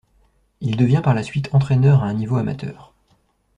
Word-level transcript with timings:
Il 0.61 0.77
devient 0.77 1.01
par 1.03 1.13
la 1.13 1.21
suite 1.21 1.53
entraîneur 1.53 2.01
à 2.01 2.07
un 2.07 2.15
niveau 2.15 2.35
amateur. 2.37 2.91